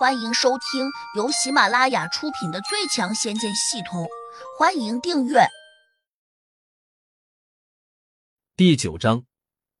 [0.00, 4.04] 欢迎收听由喜马拉雅出品的《最强仙剑系统》，
[4.58, 5.40] 欢迎订阅。
[8.56, 9.26] 第九章，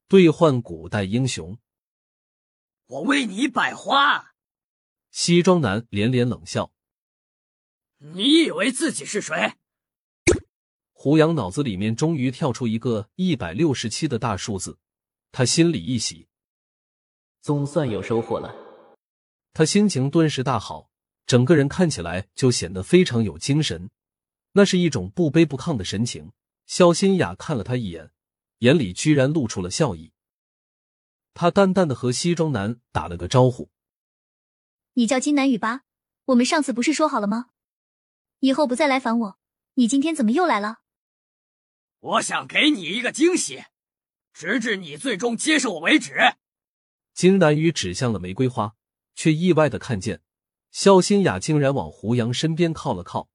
[0.08, 1.56] 兑换古代英雄。
[2.88, 4.34] 我为你百花。
[5.10, 6.70] 西装男连连冷笑
[7.96, 9.54] ：“你以为自己是谁？”
[10.92, 14.78] 胡杨脑子里面终于跳出一个一百六十七的大数字，
[15.32, 16.28] 他心里一喜，
[17.40, 18.69] 总算有收获了。
[19.60, 20.90] 他心情顿时大好，
[21.26, 23.90] 整个人看起来就显得非常有精神，
[24.52, 26.32] 那是一种不卑不亢的神情。
[26.64, 28.10] 肖新雅看了他一眼，
[28.60, 30.14] 眼里居然露出了笑意。
[31.34, 33.68] 他淡淡的和西装男打了个招呼
[34.96, 35.82] ：“你叫金南雨吧，
[36.24, 37.50] 我们上次不是说好了吗？
[38.38, 39.38] 以后不再来烦我。
[39.74, 40.78] 你今天怎么又来了？”
[42.00, 43.64] 我想给你一个惊喜，
[44.32, 46.14] 直至你最终接受我为止。
[47.12, 48.74] 金南雨指向了玫瑰花。
[49.14, 50.22] 却意外的看见，
[50.70, 53.28] 肖新雅竟然往胡杨身边靠了靠，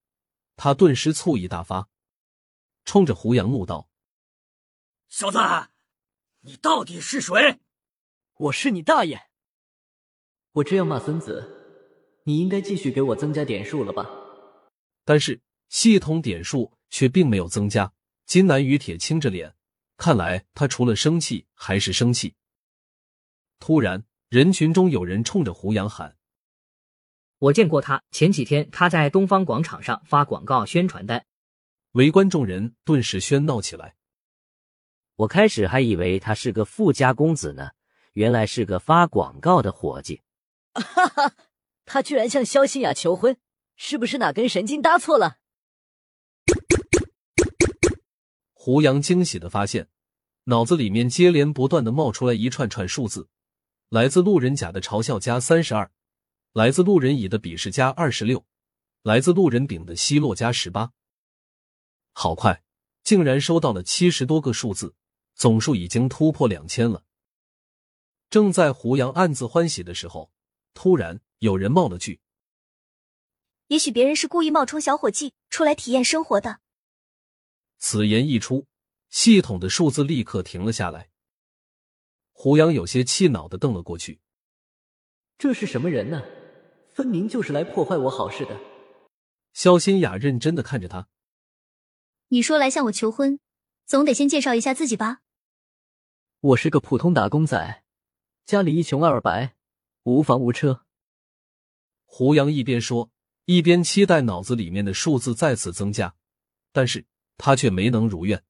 [0.56, 1.90] 他顿时醋意大发，
[2.86, 3.90] 冲着胡杨怒道
[5.10, 5.40] ：“小子，
[6.42, 7.60] 你到底是谁？
[8.36, 9.30] 我是你大爷！
[10.54, 14.10] 我这样骂孙子，你应该继续给我增加点数了吧？”
[15.04, 17.94] 但是系统点数却并没有增加。
[18.26, 19.56] 金南雨铁青着脸，
[19.98, 22.36] 看来他除了生气还是生气。
[23.60, 24.04] 突然。
[24.30, 26.16] 人群中有人冲着胡杨喊
[27.38, 31.26] ：“我见过他，前几天他在东方广场上发广告宣传单。”
[31.94, 33.96] 围观众人顿时喧闹起来。
[35.18, 37.70] 我开始还以为他是个富家公子呢，
[38.14, 40.22] 原来是个发广告的伙计。
[40.74, 41.34] 哈哈，
[41.86, 43.38] 他居然向肖新雅求婚，
[43.78, 45.38] 是不是哪根神经搭错了？
[48.54, 49.88] 胡杨惊喜的发现，
[50.46, 53.30] 脑子里面接连不断的冒出来一串串数字。
[53.90, 55.92] 来自路人甲的嘲笑加三十二，
[56.54, 58.46] 来自路人乙的鄙视加二十六，
[59.04, 60.92] 来自路人丙的奚落加十八。
[62.12, 62.64] 好快，
[63.04, 64.96] 竟然收到了七十多个数字，
[65.36, 67.04] 总数已经突破两千了。
[68.30, 70.32] 正在胡杨暗自欢喜的时候，
[70.74, 72.20] 突然有人冒了句
[73.68, 76.60] ：“也许别人是故意冒充小伙计出来体验生活的。”
[77.78, 78.66] 此言一出，
[79.10, 81.10] 系统的数字立刻停了下来。
[82.38, 84.20] 胡杨有些气恼的瞪了过去，
[85.38, 86.22] 这是什么人呢？
[86.94, 88.60] 分明就是来破坏我好事的。
[89.54, 91.08] 肖新雅认真的看着他，
[92.28, 93.40] 你说来向我求婚，
[93.86, 95.22] 总得先介绍一下自己吧。
[96.42, 97.84] 我是个普通打工仔，
[98.46, 99.56] 家里一穷二白，
[100.04, 100.86] 无房无车。
[102.04, 103.10] 胡杨一边说，
[103.46, 106.14] 一边期待脑子里面的数字再次增加，
[106.74, 107.06] 但是
[107.38, 108.44] 他却没能如愿。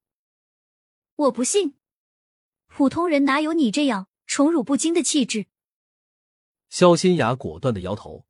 [1.16, 1.76] 我不信。
[2.78, 5.46] 普通人哪有你这样宠辱不惊的气质？
[6.68, 8.26] 肖新雅果断的摇头。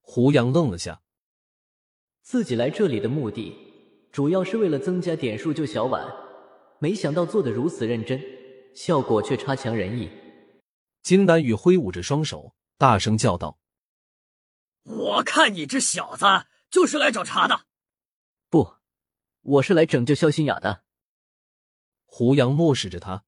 [0.00, 1.02] 胡杨愣了下，
[2.22, 3.54] 自己来这里的目的
[4.10, 6.10] 主要是为了增加点数救小婉，
[6.78, 8.18] 没想到做的如此认真，
[8.74, 10.08] 效果却差强人意。
[11.02, 13.58] 金丹宇挥舞着双手，大声叫道
[14.88, 16.24] ：“我看你这小子
[16.70, 17.66] 就是来找茬的！
[18.48, 18.76] 不，
[19.42, 20.84] 我是来拯救肖新雅的。”
[22.10, 23.22] 胡杨漠视着他，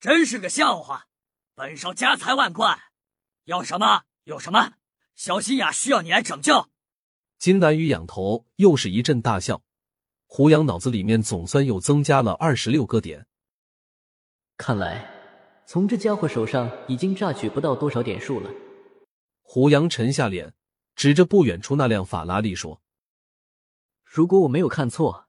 [0.00, 1.06] 真是个笑话。
[1.54, 2.78] 本少家财万贯，
[3.44, 4.74] 要什么有什么。
[5.14, 6.68] 小心雅需要你来拯救。
[7.38, 9.62] 金南雨仰头，又是一阵大笑。
[10.26, 13.26] 胡杨脑子里面总算又增加了二十六个点。
[14.56, 15.08] 看来
[15.64, 18.50] 从这家伙手上已经榨取不到多少点数了。
[19.40, 20.52] 胡杨沉下脸，
[20.96, 22.82] 指着不远处那辆法拉利说
[24.04, 25.28] ：“如果我没有看错。”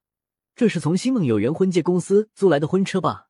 [0.56, 3.30] 这是从星梦有缘婚介公司租来的婚车吧？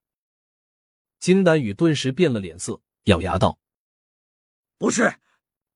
[1.19, 3.59] 金丹宇顿时变了脸色，咬牙道
[4.77, 5.19] ：“不是，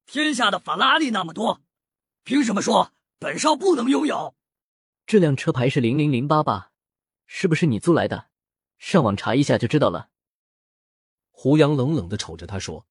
[0.06, 1.62] 天下的法拉利那么多，
[2.24, 4.36] 凭什么说本少不能拥有？
[5.06, 6.74] 这辆车牌是零零零八吧，
[7.26, 8.28] 是不是你租来的？
[8.78, 10.10] 上网查一下就知道了。”
[11.32, 12.86] 胡杨冷冷的瞅着他说。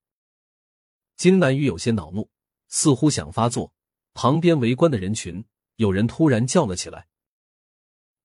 [1.16, 2.30] 金南宇有些恼怒，
[2.68, 3.74] 似乎想发作。
[4.14, 5.44] 旁边围观的人群，
[5.76, 7.08] 有人突然叫了起来。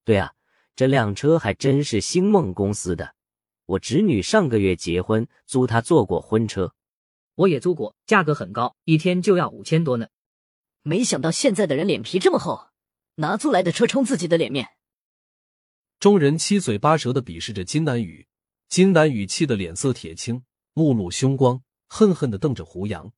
[0.03, 0.33] 对啊，
[0.75, 3.15] 这辆车还真是星梦公司的。
[3.65, 6.73] 我侄女上个月结婚，租他坐过婚车，
[7.35, 10.07] 我也租过，价格很高，一天就要五千多呢。
[10.81, 12.69] 没想到现在的人脸皮这么厚，
[13.15, 14.69] 拿租来的车充自己的脸面。
[15.99, 18.27] 众人七嘴八舌的鄙视着金南雨，
[18.67, 20.43] 金南雨气得脸色铁青，
[20.73, 23.13] 目露凶光，恨恨的瞪着胡杨。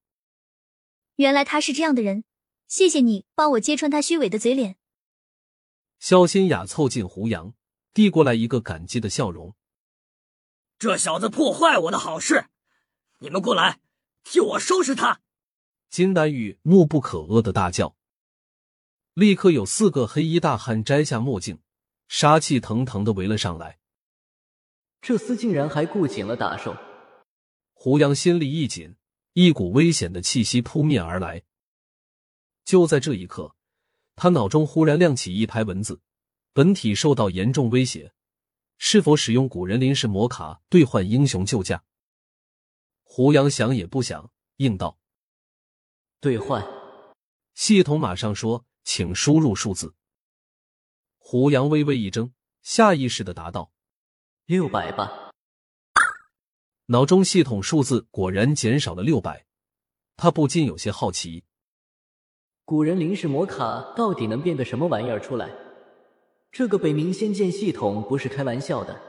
[1.15, 2.25] 原来他是这样的人，
[2.67, 4.75] 谢谢你帮我揭穿他虚伪的嘴脸。
[6.03, 7.53] 肖新雅凑近胡杨，
[7.93, 9.55] 递过来一个感激的笑容。
[10.77, 12.47] 这小子破坏我的好事，
[13.19, 13.79] 你们过来
[14.21, 15.21] 替我收拾他！
[15.89, 17.95] 金丹玉怒不可遏的大叫。
[19.13, 21.59] 立刻有四个黑衣大汉摘下墨镜，
[22.09, 23.79] 杀气腾腾的围了上来。
[24.99, 26.75] 这厮竟然还顾紧了打手，
[27.71, 28.97] 胡杨心里一紧，
[29.31, 31.43] 一股危险的气息扑面而来。
[32.65, 33.55] 就在这一刻，
[34.15, 36.01] 他脑中忽然亮起一排文字：
[36.53, 38.13] 本体受到严重威胁，
[38.77, 41.83] 是否使用古人临时魔卡兑换英雄救驾？
[43.03, 44.97] 胡杨想也不想，应道
[46.19, 46.65] ：“兑换。”
[47.55, 48.65] 系统马上说。
[48.85, 49.95] 请输入数字。
[51.17, 53.71] 胡杨微微一怔，下意识的答道
[54.45, 55.31] ：“六百吧。”
[56.87, 59.45] 脑中系统数字果然减少了六百，
[60.17, 61.45] 他不禁有些好奇：
[62.65, 65.49] 古人临时魔卡到底能变个什么玩意儿出来？
[66.49, 69.01] 这个北冥仙剑系统不是开玩笑的，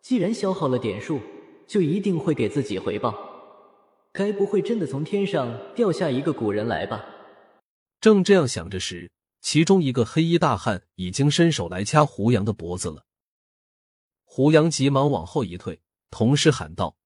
[0.00, 1.20] 既然消耗了点数，
[1.68, 3.14] 就一定会给自己回报。
[4.10, 7.04] 该不会真的从天上掉下一个古人来吧？
[8.00, 13.04] 正这样想着时，其中一个黑衣大汉已经伸手来掐胡杨的脖子了。
[14.24, 15.80] 胡杨急忙往后一退，
[16.10, 16.96] 同时喊道：“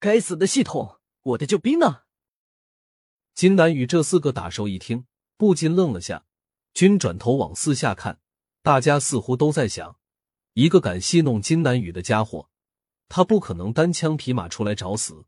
[0.00, 2.00] 该死的系统，我的救兵呢？”
[3.36, 5.04] 金南宇这四个打手一听，
[5.36, 6.24] 不禁愣了下，
[6.72, 8.18] 均转头往四下看。
[8.62, 10.00] 大家似乎都在想：
[10.54, 12.48] 一个敢戏弄金南宇的家伙，
[13.10, 15.26] 他不可能单枪匹马出来找死。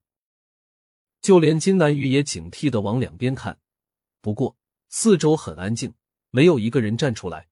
[1.21, 3.61] 就连金南宇也警惕的往两边看。
[4.23, 4.57] 不过，
[4.89, 5.93] 四周很安静，
[6.31, 7.51] 没有一个人站出来。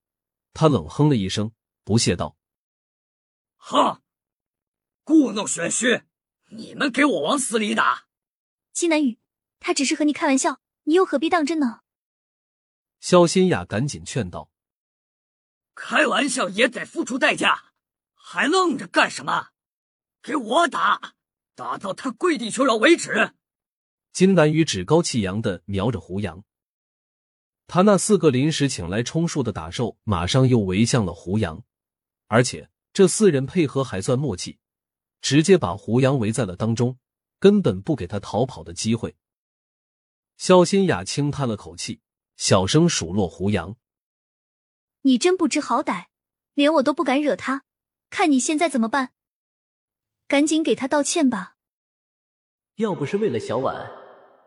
[0.54, 1.52] 他冷哼了一声，
[1.84, 2.38] 不屑道
[3.60, 4.00] ：“哈，
[5.04, 6.04] 故弄玄虚，
[6.48, 8.06] 你们给我往死里打！”
[8.72, 9.18] 金南宇，
[9.58, 11.80] 他只是和你开玩笑，你又何必当真呢？
[13.00, 14.50] 肖新雅赶紧劝道
[15.74, 17.72] ：“开玩笑也得付出代价，
[18.14, 19.48] 还愣着干什么？
[20.22, 21.14] 给我打，
[21.54, 23.34] 打到他跪地求饶为止！”
[24.12, 26.42] 金南宇趾高气扬的瞄着胡杨。
[27.66, 31.62] 他那四个临时请来充数的打手，马上又围向了胡杨，
[32.28, 34.58] 而且这四人配合还算默契，
[35.20, 36.98] 直接把胡杨围在了当中，
[37.38, 39.16] 根本不给他逃跑的机会。
[40.36, 42.00] 肖新雅轻叹了口气，
[42.36, 43.76] 小声数落胡杨
[45.02, 46.06] ：“你真不知好歹，
[46.52, 47.64] 连我都不敢惹他，
[48.10, 49.12] 看你现在怎么办？
[50.28, 51.56] 赶紧给他道歉吧！
[52.76, 53.90] 要不是为了小婉，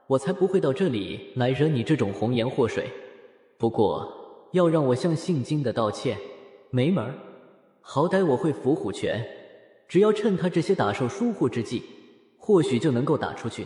[0.09, 2.91] 我才不会到这里来惹你这种红颜祸水。”
[3.57, 6.17] 不过，要让我向姓金的道歉，
[6.69, 7.17] 没门儿！
[7.81, 9.27] 好歹我会伏虎拳，
[9.87, 11.83] 只要趁他这些打手疏忽之际，
[12.37, 13.65] 或许就能够打出去。